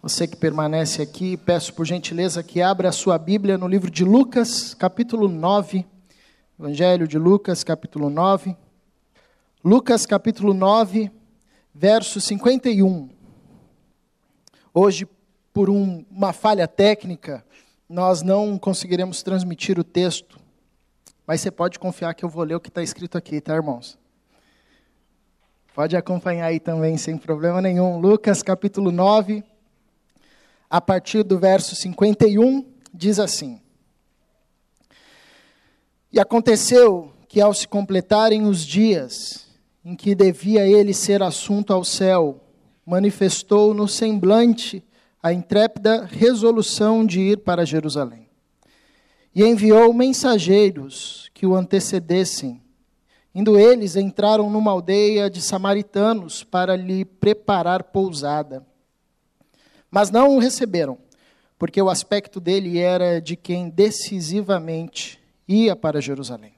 [0.00, 4.04] Você que permanece aqui, peço por gentileza que abra a sua Bíblia no livro de
[4.04, 5.84] Lucas, capítulo 9.
[6.56, 8.56] Evangelho de Lucas, capítulo 9.
[9.64, 11.10] Lucas, capítulo 9,
[11.74, 13.10] verso 51.
[14.72, 15.04] Hoje,
[15.52, 17.44] por um, uma falha técnica,
[17.88, 20.38] nós não conseguiremos transmitir o texto,
[21.26, 23.98] mas você pode confiar que eu vou ler o que está escrito aqui, tá, irmãos?
[25.74, 27.98] Pode acompanhar aí também, sem problema nenhum.
[27.98, 29.42] Lucas, capítulo 9
[30.70, 33.60] a partir do verso 51, diz assim:
[36.12, 39.46] E aconteceu que, ao se completarem os dias
[39.84, 42.40] em que devia ele ser assunto ao céu,
[42.84, 44.84] manifestou no semblante
[45.22, 48.28] a intrépida resolução de ir para Jerusalém.
[49.34, 52.60] E enviou mensageiros que o antecedessem.
[53.34, 58.66] Indo eles, entraram numa aldeia de samaritanos para lhe preparar pousada.
[59.90, 60.98] Mas não o receberam,
[61.58, 66.54] porque o aspecto dele era de quem decisivamente ia para Jerusalém.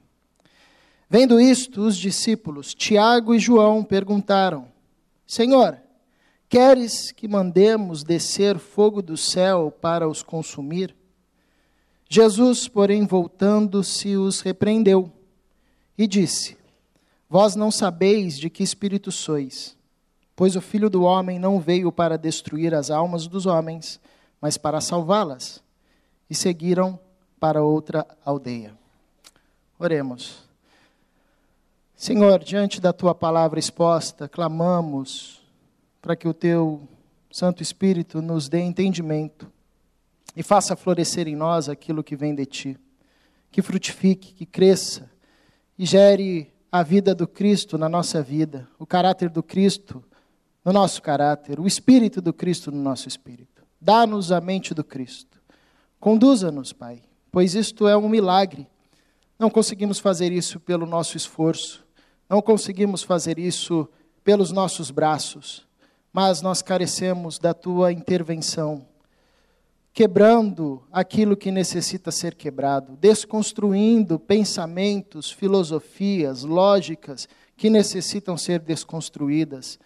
[1.09, 4.67] Vendo isto, os discípulos, Tiago e João, perguntaram:
[5.25, 5.77] Senhor,
[6.47, 10.95] queres que mandemos descer fogo do céu para os consumir?
[12.09, 15.11] Jesus, porém, voltando-se, os repreendeu
[15.97, 16.57] e disse:
[17.29, 19.77] Vós não sabeis de que espírito sois
[20.41, 23.99] Pois o filho do homem não veio para destruir as almas dos homens,
[24.41, 25.61] mas para salvá-las.
[26.27, 26.99] E seguiram
[27.39, 28.75] para outra aldeia.
[29.77, 30.39] Oremos.
[31.95, 35.43] Senhor, diante da tua palavra exposta, clamamos
[36.01, 36.87] para que o teu
[37.29, 39.47] Santo Espírito nos dê entendimento
[40.35, 42.79] e faça florescer em nós aquilo que vem de ti.
[43.51, 45.07] Que frutifique, que cresça
[45.77, 50.03] e gere a vida do Cristo na nossa vida, o caráter do Cristo
[50.63, 53.63] no nosso caráter, o Espírito do Cristo no nosso espírito.
[53.79, 55.41] Dá-nos a mente do Cristo.
[55.99, 58.67] Conduza-nos, Pai, pois isto é um milagre.
[59.39, 61.83] Não conseguimos fazer isso pelo nosso esforço,
[62.29, 63.89] não conseguimos fazer isso
[64.23, 65.67] pelos nossos braços,
[66.13, 68.85] mas nós carecemos da tua intervenção,
[69.91, 77.27] quebrando aquilo que necessita ser quebrado, desconstruindo pensamentos, filosofias, lógicas
[77.57, 79.79] que necessitam ser desconstruídas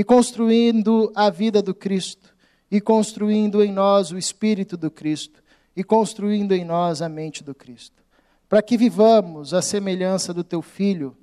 [0.00, 2.34] e construindo a vida do Cristo,
[2.70, 5.42] e construindo em nós o Espírito do Cristo,
[5.76, 8.02] e construindo em nós a mente do Cristo.
[8.48, 11.14] Para que vivamos a semelhança do Teu Filho,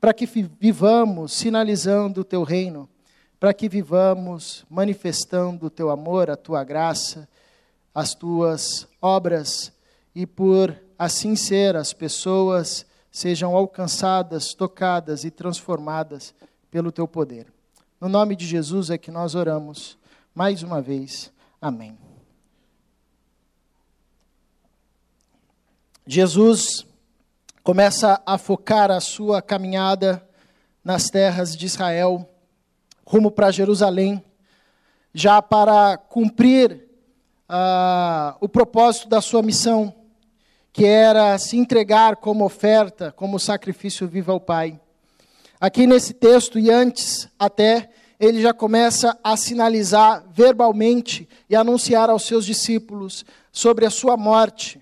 [0.00, 2.88] para que vivamos sinalizando o Teu reino,
[3.38, 7.28] para que vivamos manifestando o Teu amor, a Tua graça,
[7.94, 9.72] as Tuas obras,
[10.12, 16.34] e por assim ser, as pessoas sejam alcançadas, tocadas e transformadas
[16.68, 17.53] pelo Teu poder.
[18.00, 19.98] No nome de Jesus é que nós oramos.
[20.34, 21.32] Mais uma vez.
[21.60, 21.96] Amém.
[26.06, 26.86] Jesus
[27.62, 30.22] começa a focar a sua caminhada
[30.84, 32.28] nas terras de Israel,
[33.06, 34.22] rumo para Jerusalém,
[35.14, 36.86] já para cumprir
[37.48, 39.94] uh, o propósito da sua missão,
[40.72, 44.78] que era se entregar como oferta, como sacrifício vivo ao Pai.
[45.64, 47.88] Aqui nesse texto, e antes até,
[48.20, 54.78] ele já começa a sinalizar verbalmente e anunciar aos seus discípulos sobre a sua morte,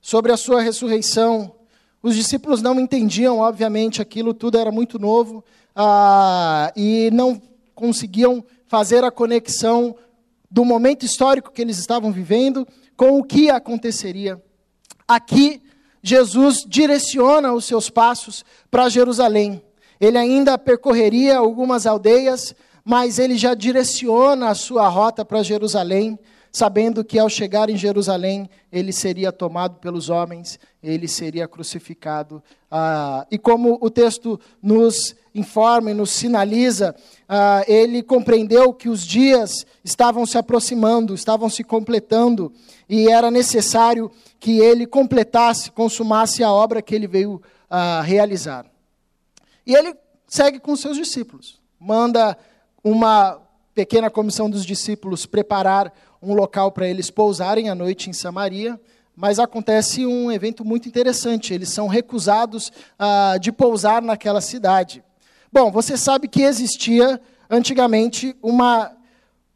[0.00, 1.52] sobre a sua ressurreição.
[2.00, 5.42] Os discípulos não entendiam, obviamente, aquilo tudo era muito novo
[5.74, 7.42] ah, e não
[7.74, 9.96] conseguiam fazer a conexão
[10.48, 12.64] do momento histórico que eles estavam vivendo
[12.96, 14.40] com o que aconteceria.
[15.08, 15.60] Aqui,
[16.00, 19.60] Jesus direciona os seus passos para Jerusalém.
[20.02, 26.18] Ele ainda percorreria algumas aldeias, mas ele já direciona a sua rota para Jerusalém,
[26.50, 32.42] sabendo que ao chegar em Jerusalém, ele seria tomado pelos homens, ele seria crucificado.
[32.68, 36.96] Ah, e como o texto nos informa e nos sinaliza,
[37.28, 42.52] ah, ele compreendeu que os dias estavam se aproximando, estavam se completando,
[42.88, 44.10] e era necessário
[44.40, 47.40] que ele completasse, consumasse a obra que ele veio
[47.70, 48.71] ah, realizar.
[49.66, 49.94] E ele
[50.26, 51.60] segue com seus discípulos.
[51.78, 52.36] Manda
[52.82, 53.40] uma
[53.74, 58.80] pequena comissão dos discípulos preparar um local para eles pousarem à noite em Samaria.
[59.14, 61.52] Mas acontece um evento muito interessante.
[61.52, 65.04] Eles são recusados ah, de pousar naquela cidade.
[65.52, 67.20] Bom, você sabe que existia
[67.50, 68.90] antigamente uma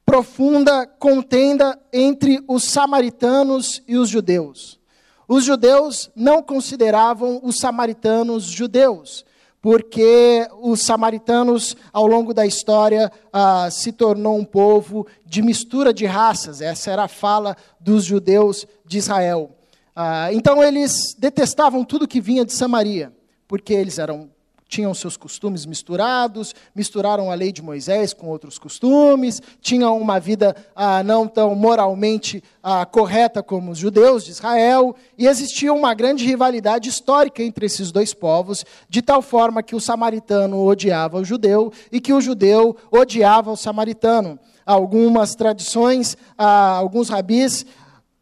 [0.05, 4.79] profunda contenda entre os samaritanos e os judeus.
[5.27, 9.25] Os judeus não consideravam os samaritanos judeus
[9.67, 16.07] porque os samaritanos, ao longo da história, ah, se tornou um povo de mistura de
[16.07, 16.61] raças.
[16.61, 19.51] Essa era a fala dos judeus de Israel.
[19.97, 23.13] Ah, então eles detestavam tudo que vinha de Samaria,
[23.49, 24.31] porque eles eram
[24.69, 30.57] tinham seus costumes misturados, misturaram a lei de Moisés com outros costumes, tinham uma vida
[30.75, 36.25] ah, não tão moralmente ah, correta como os judeus de Israel, e existia uma grande
[36.25, 41.73] rivalidade histórica entre esses dois povos, de tal forma que o samaritano odiava o judeu
[41.93, 44.39] e que o judeu odiava o samaritano.
[44.65, 47.65] Algumas tradições, ah, alguns rabis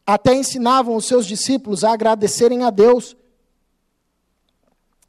[0.06, 3.16] até ensinavam os seus discípulos a agradecerem a Deus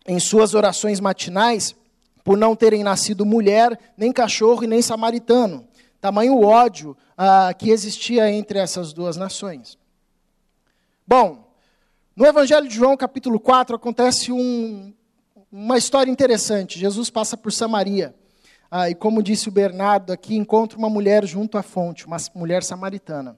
[0.08, 1.76] em suas orações matinais
[2.24, 5.68] por não terem nascido mulher, nem cachorro e nem samaritano.
[6.02, 9.78] Tamanho ódio ah, que existia entre essas duas nações.
[11.08, 11.52] Bom,
[12.16, 14.92] no Evangelho de João, capítulo 4, acontece um,
[15.52, 16.80] uma história interessante.
[16.80, 18.16] Jesus passa por Samaria.
[18.72, 22.64] Ah, e como disse o Bernardo aqui, encontra uma mulher junto à fonte, uma mulher
[22.64, 23.38] samaritana.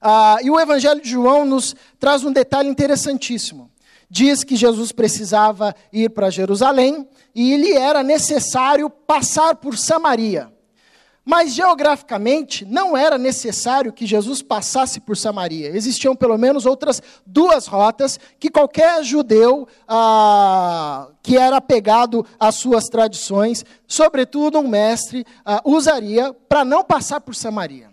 [0.00, 3.67] Ah, e o Evangelho de João nos traz um detalhe interessantíssimo
[4.10, 10.52] diz que Jesus precisava ir para Jerusalém e lhe era necessário passar por Samaria.
[11.30, 15.68] Mas geograficamente não era necessário que Jesus passasse por Samaria.
[15.76, 22.84] Existiam pelo menos outras duas rotas que qualquer judeu ah, que era apegado às suas
[22.84, 27.90] tradições, sobretudo um mestre, ah, usaria para não passar por Samaria.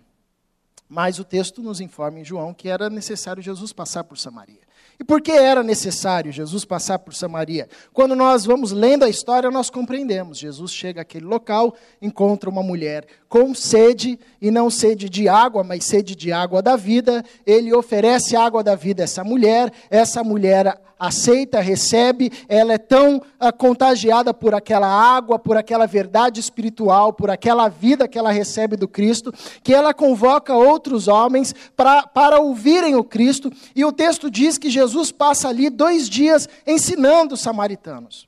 [0.88, 4.62] Mas o texto nos informa em João que era necessário Jesus passar por Samaria.
[5.00, 7.68] E por que era necessário Jesus passar por Samaria?
[7.92, 10.38] Quando nós vamos lendo a história, nós compreendemos.
[10.38, 15.84] Jesus chega àquele local, encontra uma mulher com sede, e não sede de água, mas
[15.84, 17.24] sede de água da vida.
[17.46, 23.18] Ele oferece água da vida a essa mulher, essa mulher aceita, recebe, ela é tão
[23.18, 28.76] uh, contagiada por aquela água, por aquela verdade espiritual, por aquela vida que ela recebe
[28.76, 34.30] do Cristo, que ela convoca outros homens pra, para ouvirem o Cristo, e o texto
[34.30, 38.28] diz que Jesus passa ali dois dias ensinando os samaritanos.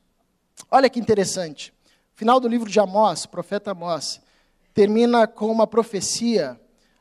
[0.70, 1.74] Olha que interessante.
[2.16, 4.20] Final do livro de Amós, profeta Amós,
[4.74, 6.60] termina com uma profecia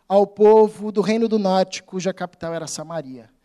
[0.08, 3.35] ao povo do Reino do Norte, cuja capital era Samaria.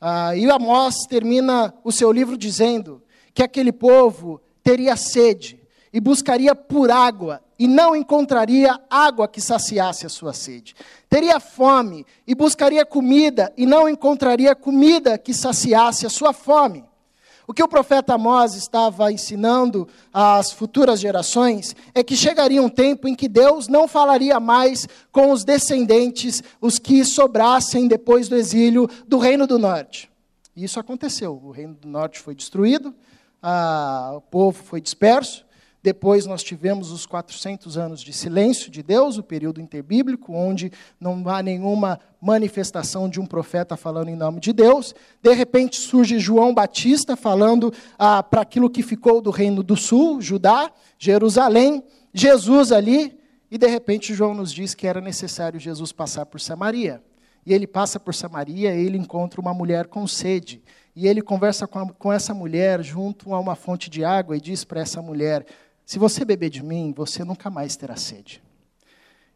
[0.00, 3.02] Ah, e Amós termina o seu livro dizendo
[3.32, 5.60] que aquele povo teria sede
[5.92, 10.74] e buscaria por água e não encontraria água que saciasse a sua sede.
[11.08, 16.84] Teria fome e buscaria comida e não encontraria comida que saciasse a sua fome.
[17.46, 23.06] O que o profeta Amós estava ensinando às futuras gerações é que chegaria um tempo
[23.06, 28.88] em que Deus não falaria mais com os descendentes, os que sobrassem depois do exílio
[29.06, 30.10] do Reino do Norte.
[30.56, 31.38] E isso aconteceu.
[31.44, 32.94] O Reino do Norte foi destruído,
[33.42, 35.44] a, o povo foi disperso,
[35.84, 41.28] depois nós tivemos os 400 anos de silêncio de Deus, o período interbíblico, onde não
[41.28, 44.94] há nenhuma manifestação de um profeta falando em nome de Deus.
[45.22, 50.22] De repente surge João Batista falando ah, para aquilo que ficou do reino do sul,
[50.22, 51.84] Judá, Jerusalém,
[52.14, 53.20] Jesus ali,
[53.50, 57.02] e de repente João nos diz que era necessário Jesus passar por Samaria.
[57.44, 60.62] E ele passa por Samaria e ele encontra uma mulher com sede.
[60.96, 64.40] E ele conversa com, a, com essa mulher junto a uma fonte de água e
[64.40, 65.44] diz para essa mulher:
[65.84, 68.42] se você beber de mim, você nunca mais terá sede.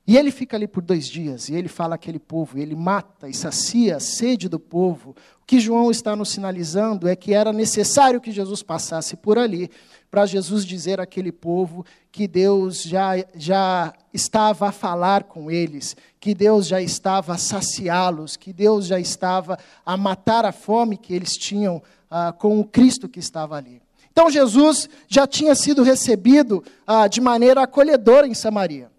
[0.06, 3.34] E ele fica ali por dois dias, e ele fala àquele povo, ele mata e
[3.34, 5.14] sacia a sede do povo.
[5.42, 9.70] O que João está nos sinalizando é que era necessário que Jesus passasse por ali,
[10.10, 16.34] para Jesus dizer àquele povo que Deus já, já estava a falar com eles, que
[16.34, 21.36] Deus já estava a saciá-los, que Deus já estava a matar a fome que eles
[21.36, 23.82] tinham ah, com o Cristo que estava ali.
[24.18, 28.90] Então Jesus já tinha sido recebido ah, de maneira acolhedora em Samaria.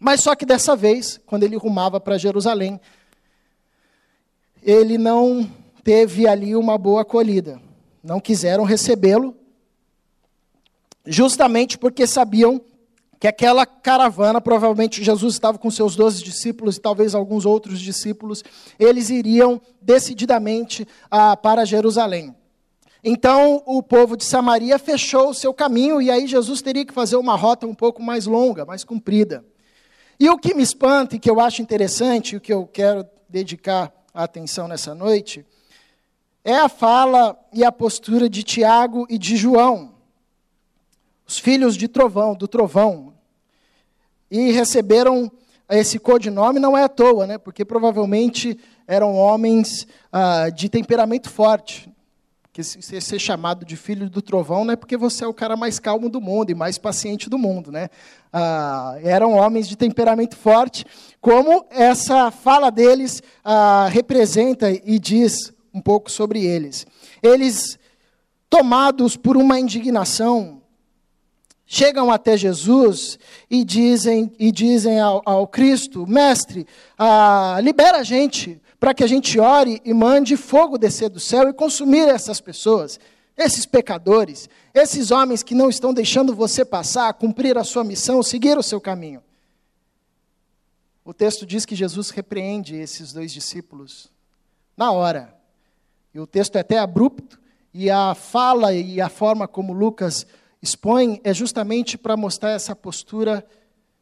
[0.00, 2.80] Mas só que dessa vez, quando ele rumava para Jerusalém,
[4.60, 5.48] ele não
[5.84, 7.62] teve ali uma boa acolhida.
[8.02, 9.36] Não quiseram recebê-lo,
[11.06, 12.60] justamente porque sabiam
[13.20, 18.42] que aquela caravana, provavelmente Jesus estava com seus doze discípulos e talvez alguns outros discípulos,
[18.80, 22.34] eles iriam decididamente ah, para Jerusalém.
[23.02, 27.16] Então o povo de Samaria fechou o seu caminho e aí Jesus teria que fazer
[27.16, 29.44] uma rota um pouco mais longa, mais comprida.
[30.18, 33.90] E o que me espanta e que eu acho interessante, o que eu quero dedicar
[34.12, 35.46] a atenção nessa noite,
[36.44, 39.94] é a fala e a postura de Tiago e de João,
[41.26, 43.14] os filhos de Trovão, do Trovão.
[44.30, 45.30] E receberam
[45.70, 47.38] esse codinome não é à toa, né?
[47.38, 51.90] porque provavelmente eram homens ah, de temperamento forte
[52.52, 55.56] que você ser chamado de filho do trovão não é porque você é o cara
[55.56, 57.88] mais calmo do mundo e mais paciente do mundo, né?
[58.32, 60.84] Ah, eram homens de temperamento forte,
[61.20, 66.86] como essa fala deles ah, representa e diz um pouco sobre eles.
[67.22, 67.78] Eles,
[68.48, 70.60] tomados por uma indignação,
[71.64, 73.16] chegam até Jesus
[73.48, 76.66] e dizem, e dizem ao, ao Cristo, mestre,
[76.98, 81.50] ah, libera a gente, para que a gente ore e mande fogo descer do céu
[81.50, 82.98] e consumir essas pessoas,
[83.36, 88.56] esses pecadores, esses homens que não estão deixando você passar, cumprir a sua missão, seguir
[88.56, 89.22] o seu caminho.
[91.04, 94.08] O texto diz que Jesus repreende esses dois discípulos
[94.74, 95.36] na hora.
[96.14, 97.38] E o texto é até abrupto,
[97.72, 100.26] e a fala e a forma como Lucas
[100.62, 103.46] expõe é justamente para mostrar essa postura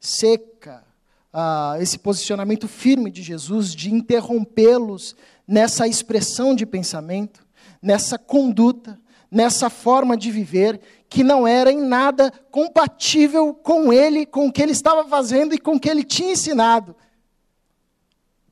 [0.00, 0.85] seca,
[1.32, 5.14] ah, esse posicionamento firme de Jesus de interrompê-los
[5.47, 7.47] nessa expressão de pensamento,
[7.82, 8.99] nessa conduta,
[9.30, 14.62] nessa forma de viver que não era em nada compatível com ele, com o que
[14.62, 16.94] ele estava fazendo e com o que ele tinha ensinado.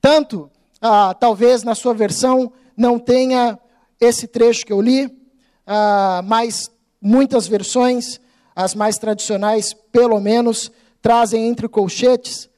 [0.00, 3.58] Tanto, ah, talvez na sua versão não tenha
[4.00, 5.10] esse trecho que eu li,
[5.66, 8.20] ah, mas muitas versões,
[8.54, 10.70] as mais tradicionais, pelo menos,
[11.02, 12.48] trazem entre colchetes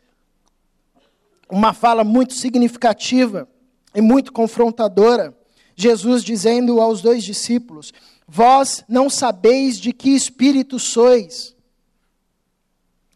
[1.51, 3.49] uma fala muito significativa
[3.95, 5.37] e muito confrontadora.
[5.75, 7.93] Jesus dizendo aos dois discípulos:
[8.27, 11.57] Vós não sabeis de que espírito sois.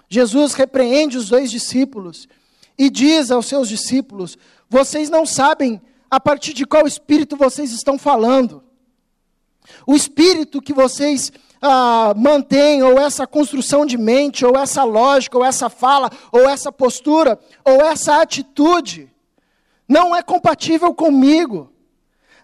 [0.08, 2.28] Jesus repreende os dois discípulos
[2.78, 7.98] e diz aos seus discípulos: Vocês não sabem a partir de qual espírito vocês estão
[7.98, 8.62] falando.
[9.86, 15.44] O espírito que vocês ah, mantém, ou essa construção de mente, ou essa lógica, ou
[15.44, 19.08] essa fala, ou essa postura, ou essa atitude,
[19.88, 21.70] não é compatível comigo.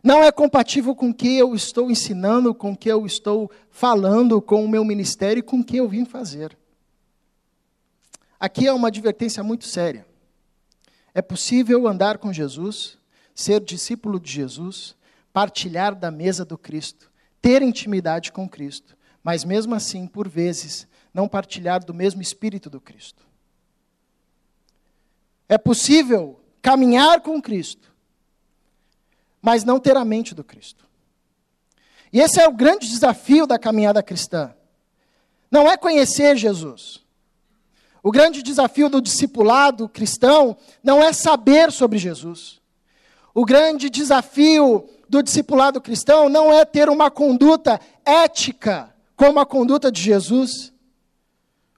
[0.02, 4.40] Não é compatível com o que eu estou ensinando, com o que eu estou falando,
[4.40, 6.56] com o meu ministério e com o que eu vim fazer.
[8.38, 10.06] Aqui é uma advertência muito séria.
[11.12, 12.96] É possível andar com Jesus,
[13.34, 14.94] ser discípulo de Jesus,
[15.32, 17.10] partilhar da mesa do Cristo,
[17.42, 22.80] ter intimidade com Cristo, mas mesmo assim, por vezes, não partilhar do mesmo espírito do
[22.80, 23.26] Cristo.
[25.48, 27.92] É possível caminhar com Cristo,
[29.40, 30.86] mas não ter a mente do Cristo.
[32.12, 34.54] E esse é o grande desafio da caminhada cristã.
[35.50, 37.04] Não é conhecer Jesus.
[38.02, 42.60] O grande desafio do discipulado cristão não é saber sobre Jesus.
[43.34, 49.90] O grande desafio do discipulado cristão não é ter uma conduta ética como a conduta
[49.90, 50.72] de Jesus.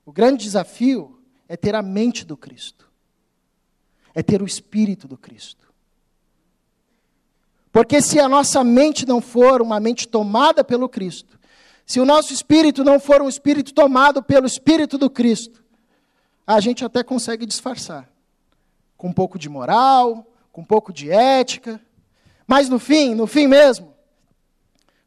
[0.04, 1.18] O grande desafio
[1.48, 2.86] é ter a mente do Cristo,
[4.14, 5.72] é ter o espírito do Cristo.
[7.72, 11.40] Porque se a nossa mente não for uma mente tomada pelo Cristo,
[11.86, 15.64] se o nosso espírito não for um espírito tomado pelo espírito do Cristo,
[16.46, 18.06] a gente até consegue disfarçar
[18.98, 21.80] com um pouco de moral, com um pouco de ética,
[22.46, 23.94] mas no fim, no fim mesmo,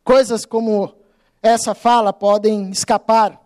[0.03, 1.02] coisas como
[1.43, 3.37] essa fala podem escapar.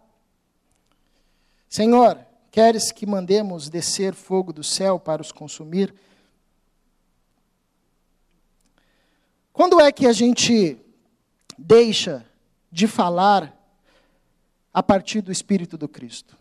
[1.67, 5.95] Senhor, queres que mandemos descer fogo do céu para os consumir?
[9.51, 10.77] Quando é que a gente
[11.57, 12.23] deixa
[12.71, 13.51] de falar
[14.71, 16.37] a partir do Espírito do Cristo?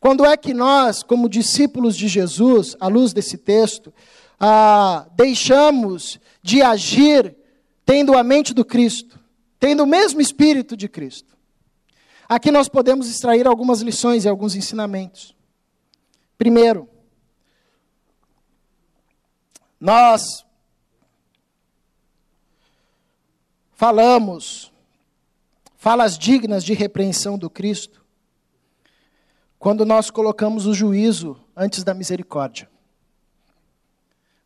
[0.00, 3.94] Quando é que nós, como discípulos de Jesus, à luz desse texto,
[4.40, 7.36] ah, deixamos de agir
[7.86, 9.17] tendo a mente do Cristo?
[9.58, 11.36] Tendo o mesmo espírito de Cristo.
[12.28, 15.34] Aqui nós podemos extrair algumas lições e alguns ensinamentos.
[16.36, 16.88] Primeiro,
[19.80, 20.44] nós
[23.72, 24.72] falamos
[25.76, 28.04] falas dignas de repreensão do Cristo
[29.58, 32.70] quando nós colocamos o juízo antes da misericórdia.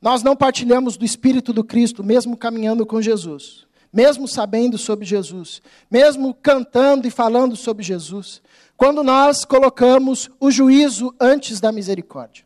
[0.00, 5.60] Nós não partilhamos do Espírito do Cristo, mesmo caminhando com Jesus mesmo sabendo sobre Jesus,
[5.90, 8.40] mesmo cantando e falando sobre Jesus,
[8.76, 12.44] quando nós colocamos o juízo antes da misericórdia.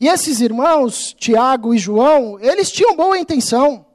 [0.00, 3.86] E esses irmãos, Tiago e João, eles tinham boa intenção.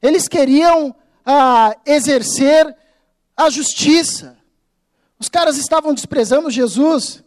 [0.00, 0.94] Eles queriam
[1.26, 2.74] ah, exercer
[3.36, 4.38] a justiça.
[5.18, 7.24] Os caras estavam desprezando Jesus.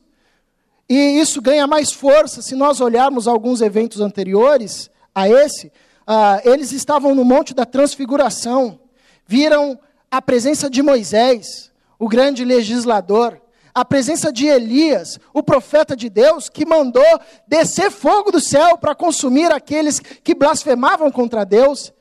[0.89, 5.71] E isso ganha mais força se nós olharmos alguns eventos anteriores a esse,
[6.05, 8.79] ah, eles estavam no Monte da Transfiguração,
[9.25, 9.79] viram
[10.11, 13.41] a presença de Moisés, o grande legislador,
[13.73, 18.93] a presença de Elias, o profeta de Deus, que mandou descer fogo do céu para
[18.93, 21.91] consumir aqueles que blasfemavam contra Deus.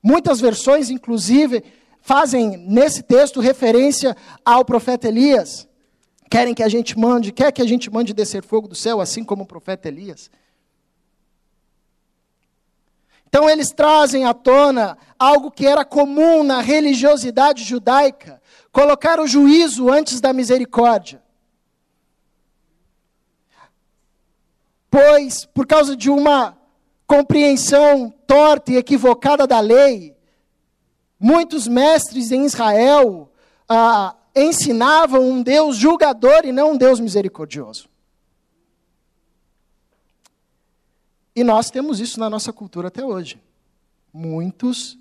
[0.00, 1.64] Muitas versões, inclusive,
[2.00, 5.66] fazem nesse texto referência ao profeta Elias.
[6.30, 9.24] Querem que a gente mande, quer que a gente mande descer fogo do céu, assim
[9.24, 10.30] como o profeta Elias.
[13.28, 18.40] Então eles trazem à tona algo que era comum na religiosidade judaica,
[18.72, 21.22] colocar o juízo antes da misericórdia.
[24.90, 26.56] Pois, por causa de uma
[27.06, 30.16] compreensão torta e equivocada da lei,
[31.18, 33.30] muitos mestres em Israel
[33.68, 37.88] ah, ensinavam um Deus julgador e não um Deus misericordioso.
[41.36, 43.38] E nós temos isso na nossa cultura até hoje.
[44.10, 44.98] Muitos,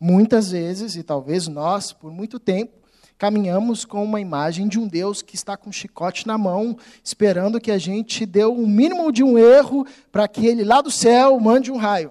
[0.00, 2.72] muitas vezes, e talvez nós, por muito tempo,
[3.18, 7.60] caminhamos com uma imagem de um Deus que está com um chicote na mão, esperando
[7.60, 11.38] que a gente dê o mínimo de um erro para que ele lá do céu
[11.38, 12.10] mande um raio.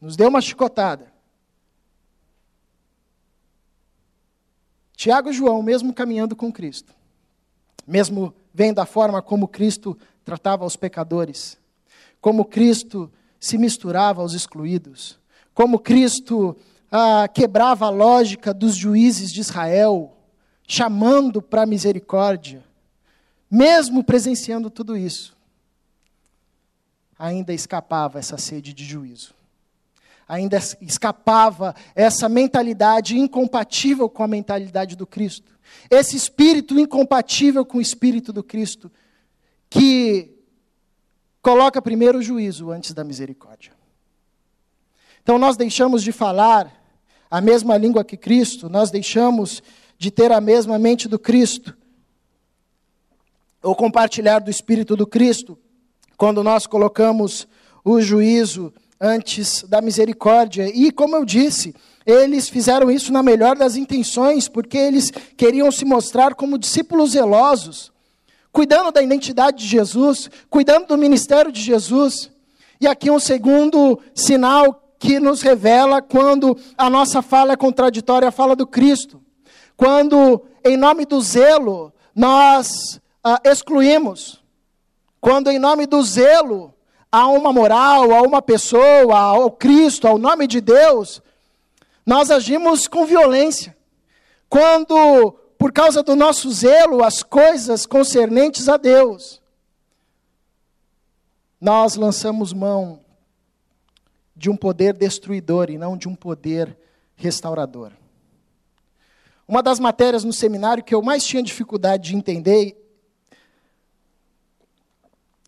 [0.00, 1.12] Nos dê uma chicotada.
[4.96, 6.94] Tiago e João, mesmo caminhando com Cristo,
[7.86, 11.58] mesmo vendo a forma como Cristo tratava os pecadores,
[12.28, 15.18] como Cristo se misturava aos excluídos,
[15.54, 16.54] como Cristo
[16.92, 20.14] ah, quebrava a lógica dos juízes de Israel,
[20.66, 22.62] chamando para a misericórdia,
[23.50, 25.34] mesmo presenciando tudo isso,
[27.18, 29.32] ainda escapava essa sede de juízo.
[30.28, 35.58] Ainda escapava essa mentalidade incompatível com a mentalidade do Cristo.
[35.88, 38.92] Esse espírito incompatível com o espírito do Cristo,
[39.70, 40.37] que
[41.48, 43.72] coloca primeiro o juízo antes da misericórdia.
[45.22, 46.70] Então nós deixamos de falar
[47.30, 49.62] a mesma língua que Cristo, nós deixamos
[49.96, 51.74] de ter a mesma mente do Cristo,
[53.62, 55.58] ou compartilhar do Espírito do Cristo,
[56.18, 57.48] quando nós colocamos
[57.82, 60.68] o juízo antes da misericórdia.
[60.68, 61.74] E, como eu disse,
[62.04, 67.90] eles fizeram isso na melhor das intenções, porque eles queriam se mostrar como discípulos zelosos
[68.52, 72.30] cuidando da identidade de Jesus, cuidando do ministério de Jesus.
[72.80, 78.32] E aqui um segundo sinal que nos revela quando a nossa fala é contraditória à
[78.32, 79.20] fala do Cristo.
[79.76, 84.42] Quando, em nome do zelo, nós ah, excluímos.
[85.20, 86.74] Quando, em nome do zelo,
[87.10, 91.22] há uma moral, a uma pessoa, ao Cristo, ao nome de Deus,
[92.04, 93.76] nós agimos com violência.
[94.48, 99.42] Quando por causa do nosso zelo, as coisas concernentes a Deus,
[101.60, 103.00] nós lançamos mão
[104.36, 106.78] de um poder destruidor e não de um poder
[107.16, 107.90] restaurador.
[109.48, 112.76] Uma das matérias no seminário que eu mais tinha dificuldade de entender,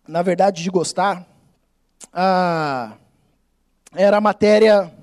[0.05, 1.25] na verdade de gostar,
[2.11, 2.97] ah,
[3.93, 4.93] era a matéria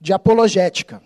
[0.00, 1.05] de apologética.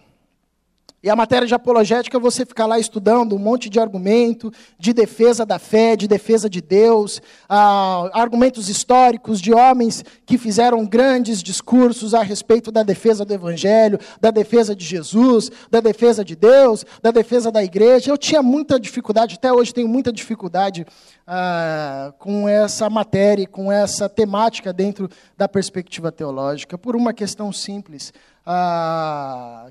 [1.02, 5.46] E a matéria de apologética você ficar lá estudando um monte de argumento de defesa
[5.46, 12.12] da fé, de defesa de Deus, ah, argumentos históricos de homens que fizeram grandes discursos
[12.12, 17.10] a respeito da defesa do Evangelho, da defesa de Jesus, da defesa de Deus, da
[17.10, 18.10] defesa da igreja.
[18.10, 20.86] Eu tinha muita dificuldade, até hoje tenho muita dificuldade
[21.26, 28.12] ah, com essa matéria, com essa temática dentro da perspectiva teológica, por uma questão simples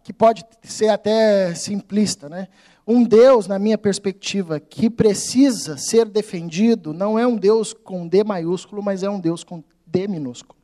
[0.03, 2.47] que pode ser até simplista, né?
[2.87, 8.23] Um Deus, na minha perspectiva, que precisa ser defendido, não é um Deus com D
[8.23, 10.59] maiúsculo, mas é um Deus com D minúsculo.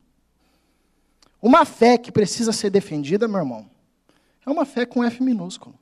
[1.40, 3.70] Uma fé que precisa ser defendida, meu irmão,
[4.44, 5.78] é uma fé com F minúsculo.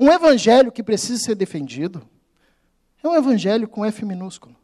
[0.00, 2.02] Um evangelho que precisa ser defendido
[3.02, 4.56] é um evangelho com F minúsculo.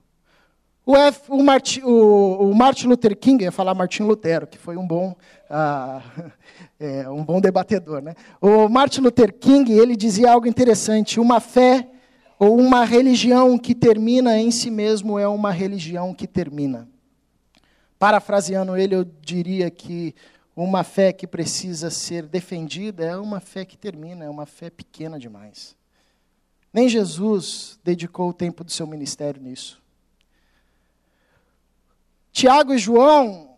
[0.86, 4.76] O, F, o, Martin, o, o, Martin Luther King, ia falar Martin Lutero, que foi
[4.76, 5.16] um bom,
[5.56, 6.02] ah,
[6.80, 8.02] é, um bom debatedor.
[8.02, 8.16] Né?
[8.40, 11.88] O Martin Luther King ele dizia algo interessante: uma fé
[12.38, 16.88] ou uma religião que termina em si mesmo é uma religião que termina.
[18.00, 20.12] Parafraseando ele, eu diria que
[20.56, 25.18] uma fé que precisa ser defendida é uma fé que termina, é uma fé pequena
[25.20, 25.76] demais.
[26.72, 29.80] Nem Jesus dedicou o tempo do seu ministério nisso.
[32.32, 33.53] Tiago e João,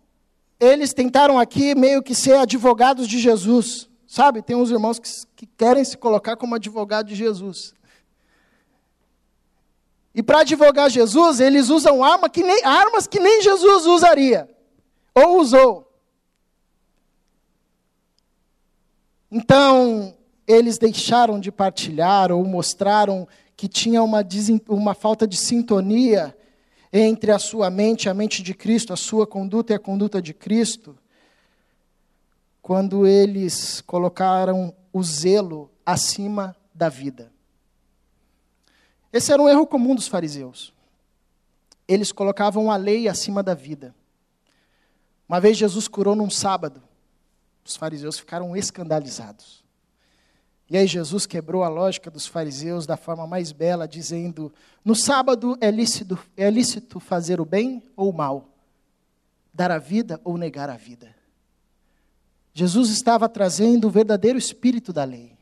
[0.59, 3.89] eles tentaram aqui meio que ser advogados de Jesus.
[4.07, 7.75] Sabe, tem uns irmãos que, que querem se colocar como advogado de Jesus.
[10.15, 14.49] E para advogar Jesus, eles usam arma que nem, armas que nem Jesus usaria,
[15.15, 15.87] ou usou.
[19.31, 20.17] Então,
[20.47, 24.27] eles deixaram de partilhar ou mostraram que tinha uma,
[24.69, 26.36] uma falta de sintonia
[26.97, 30.23] entre a sua mente e a mente de Cristo, a sua conduta e a conduta
[30.23, 30.97] de Cristo,
[32.63, 37.33] quando eles colocaram o zelo acima da vida.
[39.13, 40.73] Esse era um erro comum dos fariseus.
[41.89, 43.95] Eles colocavam a lei acima da vida.
[45.29, 46.83] Uma vez Jesus curou num sábado.
[47.65, 49.66] Os fariseus ficaram escandalizados.
[50.69, 54.53] E aí Jesus quebrou a lógica dos fariseus da forma mais bela, dizendo:
[54.85, 58.49] No sábado é lícito, é lícito fazer o bem ou o mal,
[59.55, 61.15] dar a vida ou negar a vida.
[62.53, 65.37] Jesus estava trazendo o verdadeiro espírito da lei.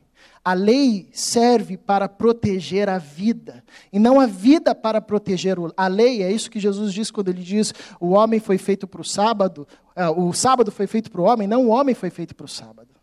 [0.44, 6.22] A lei serve para proteger a vida, e não a vida para proteger a lei.
[6.22, 9.66] É isso que Jesus diz quando ele diz: o homem foi feito para o sábado,
[9.96, 12.48] é, o sábado foi feito para o homem, não o homem foi feito para o
[12.48, 12.93] sábado.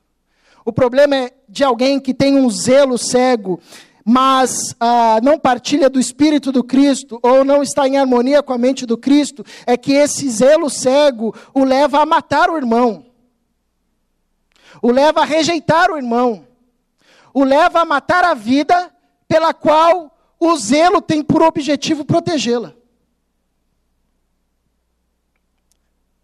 [0.63, 3.59] O problema é de alguém que tem um zelo cego,
[4.05, 8.57] mas ah, não partilha do Espírito do Cristo, ou não está em harmonia com a
[8.57, 13.05] mente do Cristo, é que esse zelo cego o leva a matar o irmão,
[14.81, 16.45] o leva a rejeitar o irmão,
[17.33, 18.91] o leva a matar a vida
[19.27, 22.73] pela qual o zelo tem por objetivo protegê-la.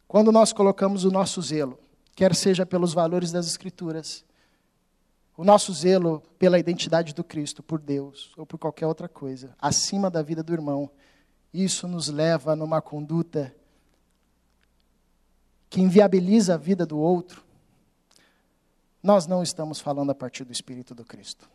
[0.08, 1.78] Quando nós colocamos o nosso zelo,
[2.16, 4.26] quer seja pelos valores das Escrituras,
[5.38, 10.10] o nosso zelo pela identidade do Cristo, por Deus ou por qualquer outra coisa, acima
[10.10, 10.90] da vida do irmão,
[11.54, 13.56] isso nos leva numa conduta
[15.70, 17.46] que inviabiliza a vida do outro.
[19.02, 21.48] Nós não estamos falando a partir do Espírito do Cristo.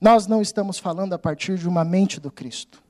[0.00, 2.82] Nós não estamos falando a partir de uma mente do Cristo.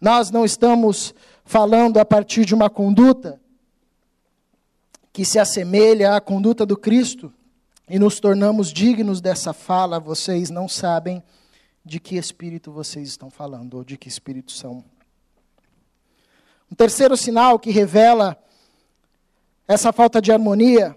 [0.00, 3.38] Nós não estamos falando a partir de uma conduta
[5.12, 7.32] que se assemelha à conduta do Cristo
[7.90, 11.20] e nos tornamos dignos dessa fala, vocês não sabem
[11.84, 14.84] de que espírito vocês estão falando ou de que espírito são.
[16.70, 18.40] Um terceiro sinal que revela
[19.66, 20.96] essa falta de harmonia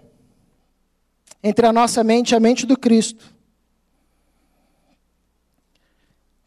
[1.42, 3.34] entre a nossa mente e a mente do Cristo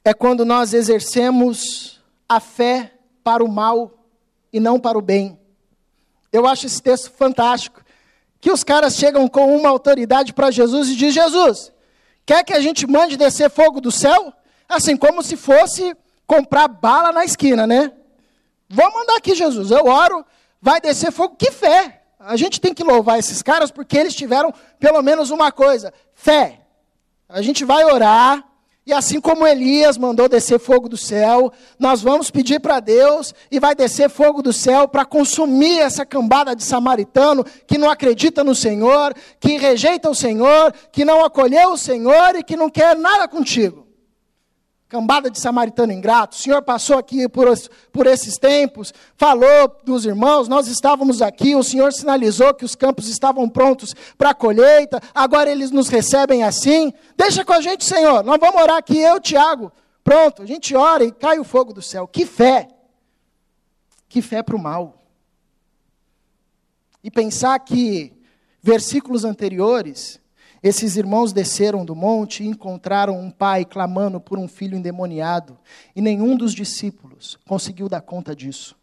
[0.01, 4.07] é quando nós exercemos a fé para o mal
[4.53, 5.37] e não para o bem.
[6.31, 7.83] Eu acho esse texto fantástico
[8.47, 11.69] que os caras chegam com uma autoridade para Jesus e diz: Jesus,
[12.25, 14.31] quer que a gente mande descer fogo do céu?
[14.69, 15.93] Assim, como se fosse
[16.25, 17.91] comprar bala na esquina, né?
[18.69, 20.25] Vou mandar aqui, Jesus, eu oro,
[20.61, 21.35] vai descer fogo.
[21.35, 22.03] Que fé!
[22.17, 26.61] A gente tem que louvar esses caras porque eles tiveram pelo menos uma coisa: fé.
[27.27, 28.46] A gente vai orar,
[28.87, 33.59] e assim como Elias mandou descer fogo do céu, nós vamos pedir para Deus e
[33.59, 38.55] vai descer fogo do céu para consumir essa cambada de samaritano que não acredita no
[38.55, 43.27] Senhor, que rejeita o Senhor, que não acolheu o Senhor e que não quer nada
[43.27, 43.86] contigo.
[44.89, 47.45] Cambada de samaritano ingrato, o Senhor passou aqui por,
[47.91, 53.09] por esses tempos, falou dos irmãos, nós estávamos aqui, o Senhor sinalizou que os campos
[53.09, 56.93] estavam prontos para a colheita, agora eles nos recebem assim.
[57.17, 59.73] Deixa com a gente, Senhor, nós vamos orar aqui, eu, Tiago.
[60.05, 62.07] Pronto, a gente ora e cai o fogo do céu.
[62.07, 62.69] Que fé!
[64.07, 65.03] Que fé para o mal.
[67.03, 68.13] E pensar que
[68.61, 70.17] versículos anteriores
[70.67, 75.57] esses irmãos desceram do monte e encontraram um pai clamando por um filho endemoniado,
[75.95, 78.75] e nenhum dos discípulos conseguiu dar conta disso.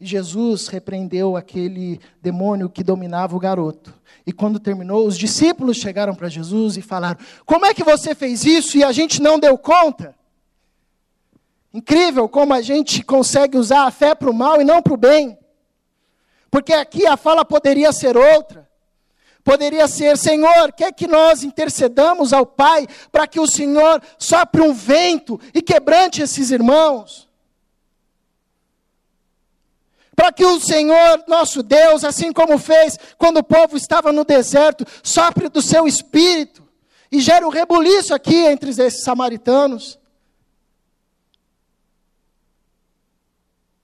[0.00, 3.92] E Jesus repreendeu aquele demônio que dominava o garoto.
[4.26, 8.44] E quando terminou, os discípulos chegaram para Jesus e falaram: Como é que você fez
[8.44, 10.14] isso e a gente não deu conta?
[11.72, 14.96] Incrível como a gente consegue usar a fé para o mal e não para o
[14.96, 15.38] bem.
[16.50, 18.69] Porque aqui a fala poderia ser outra.
[19.44, 24.72] Poderia ser, Senhor, quer que nós intercedamos ao Pai para que o Senhor sopre um
[24.72, 27.28] vento e quebrante esses irmãos?
[30.14, 34.84] Para que o Senhor, nosso Deus, assim como fez quando o povo estava no deserto,
[35.02, 36.62] sopre do seu espírito
[37.10, 39.99] e gere um rebuliço aqui entre esses samaritanos.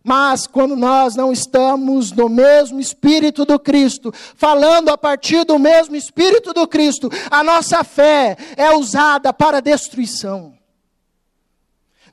[0.08, 5.96] Mas quando nós não estamos no mesmo Espírito do Cristo, falando a partir do mesmo
[5.96, 10.56] Espírito do Cristo, a nossa fé é usada para destruição.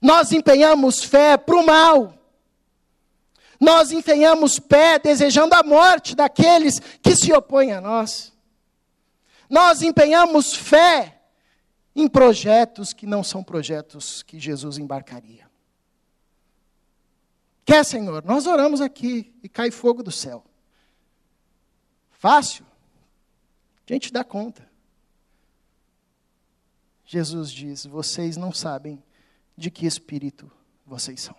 [0.02, 2.16] Nós empenhamos fé para o mal.
[3.60, 8.34] Nós empenhamos pé desejando a morte daqueles que se opõem a nós.
[9.48, 11.22] Nós empenhamos fé
[11.96, 15.53] em projetos que não são projetos que Jesus embarcaria.
[17.66, 18.24] Quer, Senhor?
[18.26, 20.44] Nós oramos aqui e cai fogo do céu.
[22.12, 22.66] Fácil?
[23.88, 24.70] A gente dá conta.
[27.06, 29.02] Jesus diz: vocês não sabem
[29.58, 30.52] de que espírito
[30.86, 31.36] vocês são.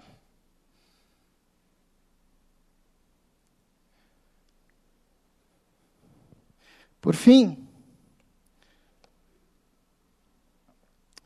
[7.00, 7.68] Por fim,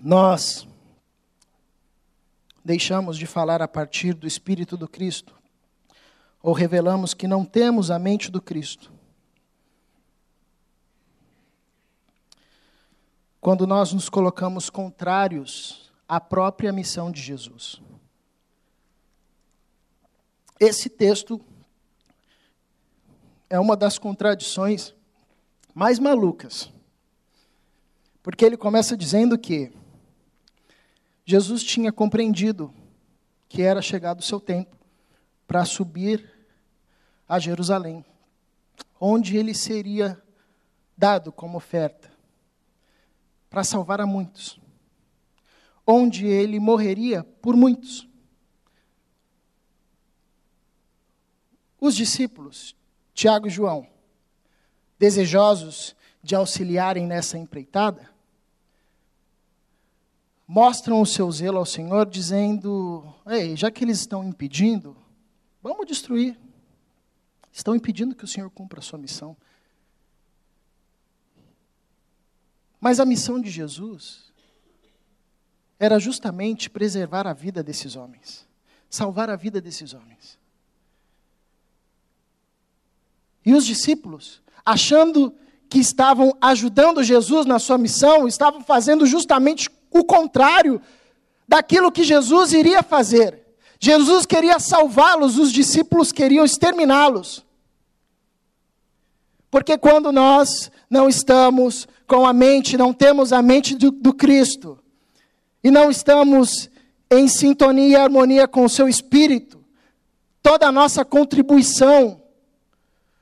[0.01, 0.68] nós
[2.69, 5.35] deixamos de falar a partir do Espírito do Cristo,
[6.43, 8.93] ou revelamos que não temos a mente do Cristo.
[13.41, 17.81] Quando nós nos colocamos contrários à própria missão de Jesus.
[20.61, 21.41] Esse texto
[23.49, 24.95] é uma das contradições
[25.75, 26.71] mais malucas.
[28.23, 29.73] Porque ele começa dizendo que
[31.31, 32.75] Jesus tinha compreendido
[33.51, 34.75] que era chegado o seu tempo
[35.47, 36.27] para subir
[37.29, 38.03] a Jerusalém,
[38.99, 40.19] onde ele seria
[40.97, 42.11] dado como oferta
[43.51, 44.59] para salvar a muitos,
[45.87, 48.09] onde ele morreria por muitos.
[51.79, 52.75] Os discípulos,
[53.13, 53.87] Tiago e João,
[54.99, 58.17] desejosos de auxiliarem nessa empreitada,
[60.49, 64.97] mostram o seu zelo ao Senhor, dizendo: Ei, já que eles estão impedindo,
[65.63, 66.39] vamos destruir.
[67.53, 69.37] Estão impedindo que o Senhor cumpra a sua missão.
[72.81, 74.33] Mas a missão de Jesus
[75.79, 78.47] era justamente preservar a vida desses homens,
[78.89, 80.39] salvar a vida desses homens.
[83.45, 85.35] E os discípulos, achando
[85.69, 90.81] que estavam ajudando Jesus na sua missão, estavam fazendo justamente o contrário
[91.47, 93.43] daquilo que Jesus iria fazer.
[93.81, 97.45] Jesus queria salvá-los, os discípulos queriam exterminá-los.
[99.51, 104.79] Porque quando nós não estamos com a mente, não temos a mente do, do Cristo,
[105.63, 106.71] e não estamos
[107.11, 109.65] em sintonia e harmonia com o seu espírito,
[110.43, 112.23] toda a nossa contribuição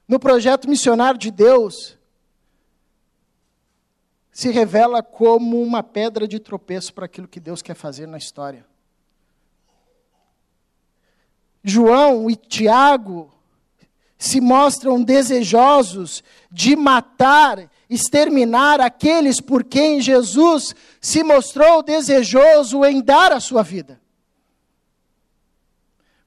[0.08, 1.95] no projeto missionário de Deus,
[4.36, 8.66] se revela como uma pedra de tropeço para aquilo que Deus quer fazer na história.
[11.64, 13.32] João e Tiago
[14.18, 16.22] se mostram desejosos
[16.52, 23.98] de matar, exterminar aqueles por quem Jesus se mostrou desejoso em dar a sua vida.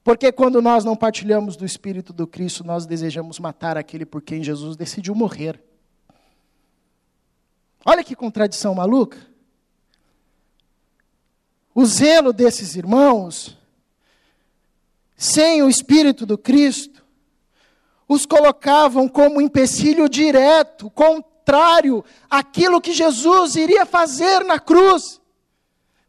[0.02, 4.42] Porque quando nós não partilhamos do Espírito do Cristo, nós desejamos matar aquele por quem
[4.42, 5.62] Jesus decidiu morrer.
[7.84, 9.18] Olha que contradição maluca.
[11.74, 13.56] O zelo desses irmãos,
[15.16, 17.04] sem o Espírito do Cristo,
[18.08, 25.20] os colocavam como empecilho direto, contrário àquilo que Jesus iria fazer na cruz.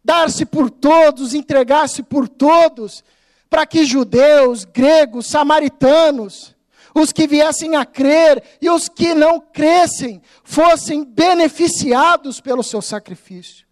[0.04, 3.04] Dar-se por todos, entregar-se por todos,
[3.50, 6.56] para que judeus, gregos, samaritanos,
[6.94, 13.66] os que viessem a crer e os que não crescem fossem beneficiados pelo seu sacrifício.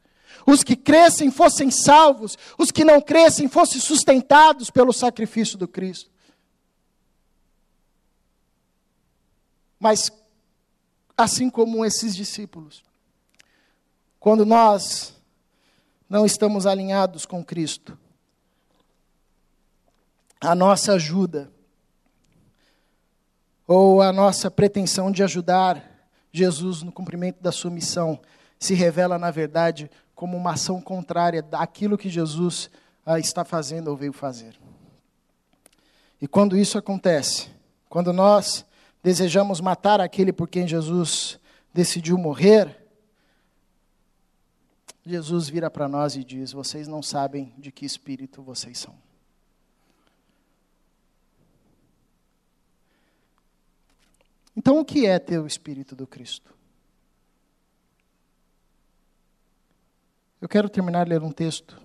[0.45, 6.09] Os que crescem fossem salvos, os que não crescem fossem sustentados pelo sacrifício do Cristo.
[9.79, 10.11] Mas,
[11.17, 12.83] assim como esses discípulos,
[14.19, 15.13] quando nós
[16.09, 17.97] não estamos alinhados com Cristo,
[20.41, 21.51] a nossa ajuda,
[23.71, 28.19] ou a nossa pretensão de ajudar Jesus no cumprimento da sua missão,
[28.57, 32.71] se revela, na verdade, como uma ação contrária daquilo que Jesus
[33.05, 34.59] ah, está fazendo ou veio fazer.
[36.19, 37.51] E quando isso acontece,
[37.87, 38.65] quando nós
[39.03, 41.39] desejamos matar aquele por quem Jesus
[41.71, 42.75] decidiu morrer,
[45.05, 48.95] Jesus vira para nós e diz: Vocês não sabem de que espírito vocês são.
[54.59, 56.53] Então, o que é ter o Espírito do Cristo?
[60.41, 61.81] Eu quero terminar ler um texto.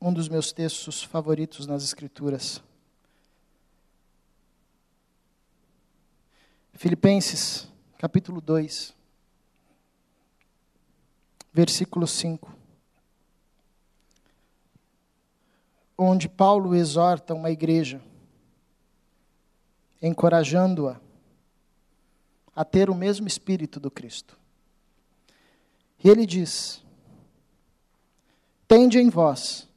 [0.00, 2.62] Um dos meus textos favoritos nas Escrituras.
[6.72, 8.94] Filipenses, capítulo 2,
[11.52, 12.50] versículo 5.
[15.98, 18.00] Onde Paulo exorta uma igreja
[20.02, 21.00] encorajando-a
[22.54, 24.38] a ter o mesmo espírito do Cristo.
[26.02, 26.84] E ele diz:
[28.66, 29.68] Tende em vós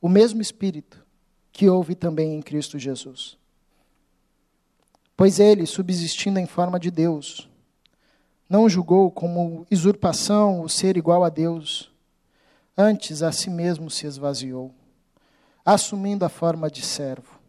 [0.00, 1.04] o mesmo espírito
[1.52, 3.36] que houve também em Cristo Jesus.
[5.16, 7.48] Pois ele, subsistindo em forma de Deus,
[8.48, 11.92] não julgou como usurpação o ser igual a Deus,
[12.76, 14.74] antes a si mesmo se esvaziou,
[15.64, 17.39] assumindo a forma de servo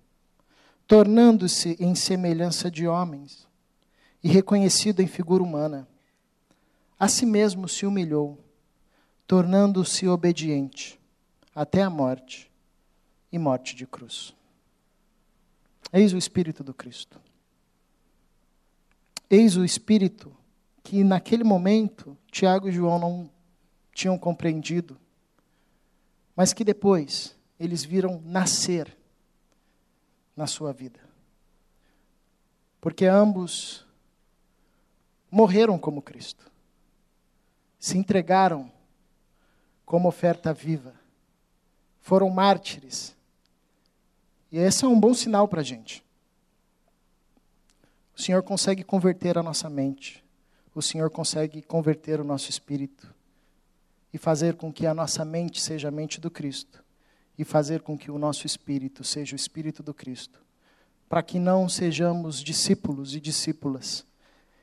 [0.92, 3.48] tornando-se em semelhança de homens
[4.22, 5.88] e reconhecido em figura humana.
[7.00, 8.38] A si mesmo se humilhou,
[9.26, 11.00] tornando-se obediente
[11.56, 12.52] até a morte
[13.32, 14.34] e morte de cruz.
[15.94, 17.22] Eis o Espírito do Cristo.
[19.30, 20.36] Eis o Espírito
[20.84, 23.32] que naquele momento Tiago e João não
[23.94, 24.98] tinham compreendido,
[26.36, 28.94] mas que depois eles viram nascer
[30.36, 31.00] na sua vida.
[32.80, 33.86] Porque ambos
[35.30, 36.52] morreram como Cristo,
[37.80, 38.72] se entregaram
[39.86, 40.94] como oferta viva,
[42.02, 43.16] foram mártires.
[44.52, 46.04] E esse é um bom sinal para a gente.
[48.18, 50.24] O Senhor consegue converter a nossa mente,
[50.76, 53.14] o Senhor consegue converter o nosso espírito
[54.14, 56.84] e fazer com que a nossa mente seja a mente do Cristo
[57.38, 60.40] e fazer com que o nosso espírito seja o espírito do Cristo,
[61.10, 64.06] para que não sejamos discípulos e discípulas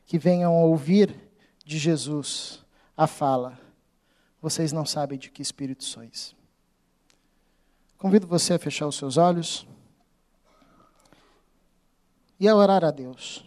[0.06, 1.14] que venham a ouvir
[1.64, 2.64] de Jesus
[2.96, 3.60] a fala:
[4.40, 6.34] vocês não sabem de que espírito sois.
[7.98, 9.66] Convido você a fechar os seus olhos
[12.38, 13.44] e a orar a Deus.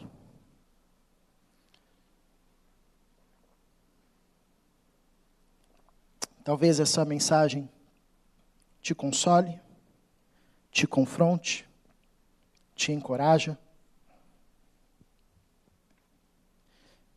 [6.44, 7.70] Talvez essa mensagem
[8.82, 9.60] te console,
[10.72, 11.68] te confronte,
[12.76, 13.58] te encoraja.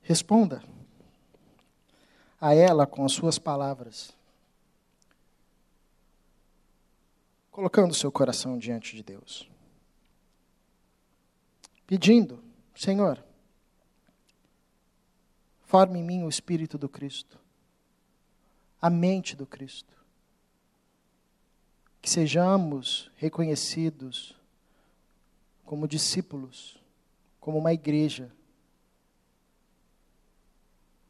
[0.03, 0.63] Responda
[2.41, 4.15] a ela com as suas palavras,
[7.51, 9.49] colocando seu coração diante de Deus,
[11.87, 13.25] pedindo: Senhor,
[15.63, 17.43] forme em mim o Espírito do Cristo
[18.85, 20.04] a mente do Cristo.
[22.05, 24.37] Que sejamos reconhecidos
[25.65, 26.77] como discípulos,
[27.41, 28.31] como uma igreja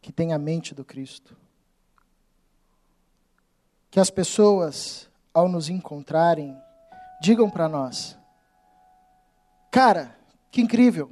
[0.00, 1.36] que tem a mente do Cristo.
[3.90, 6.56] Que as pessoas, ao nos encontrarem,
[7.20, 8.16] digam para nós:
[9.72, 10.16] Cara,
[10.48, 11.10] que incrível!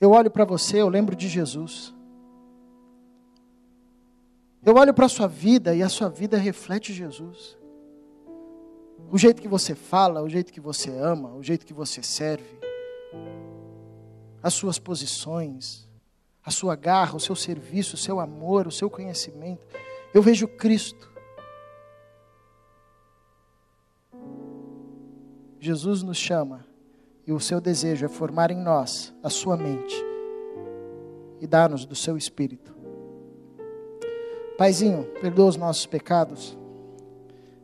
[0.00, 1.92] Eu olho para você, eu lembro de Jesus.
[4.64, 7.59] Eu olho para a sua vida e a sua vida reflete Jesus.
[9.10, 12.60] O jeito que você fala, o jeito que você ama, o jeito que você serve,
[14.42, 15.88] as suas posições,
[16.44, 19.66] a sua garra, o seu serviço, o seu amor, o seu conhecimento.
[20.14, 21.10] Eu vejo Cristo.
[25.58, 26.64] Jesus nos chama
[27.26, 29.94] e o seu desejo é formar em nós a sua mente
[31.40, 32.80] e dar-nos do seu espírito
[34.60, 36.54] Paizinho, perdoa os nossos pecados,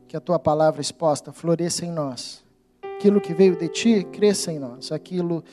[0.07, 2.45] que a tua palavra exposta floresça em nós.
[2.97, 4.93] Aquilo que veio de ti, cresça em nós.
[4.93, 5.45] Aquilo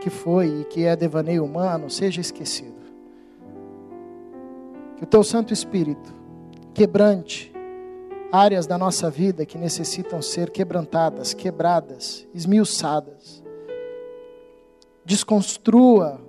[0.00, 2.82] que foi e que é devaneio humano, seja esquecido.
[4.96, 6.12] Que o teu Santo Espírito
[6.74, 7.52] quebrante
[8.32, 13.42] áreas da nossa vida que necessitam ser quebrantadas, quebradas, esmiuçadas.
[15.04, 16.20] Desconstrua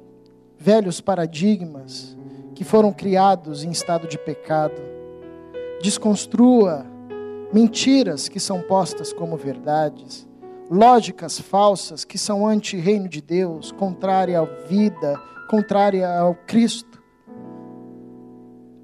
[0.60, 2.18] velhos paradigmas
[2.54, 4.82] que foram criados em estado de pecado.
[5.82, 6.93] Desconstrua
[7.54, 10.28] mentiras que são postas como verdades,
[10.70, 17.02] lógicas falsas que são anti-reino de Deus, contrária à vida, contrária ao Cristo.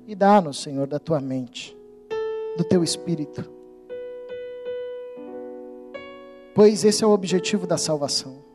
[0.07, 1.77] E dá-nos, Senhor, da tua mente,
[2.57, 3.43] do teu espírito.
[6.53, 8.49] Pois esse é o objetivo da salvação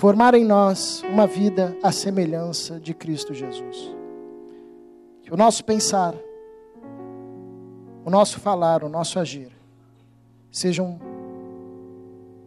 [0.00, 3.94] formar em nós uma vida à semelhança de Cristo Jesus.
[5.22, 6.14] Que o nosso pensar,
[8.04, 9.50] o nosso falar, o nosso agir
[10.50, 10.98] sejam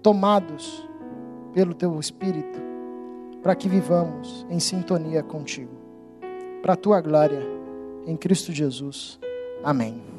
[0.02, 0.88] tomados
[1.54, 2.60] pelo teu Espírito,
[3.42, 5.72] para que vivamos em sintonia contigo.
[6.62, 7.42] Para a tua glória,
[8.06, 9.20] em Cristo Jesus.
[9.64, 10.13] Amém.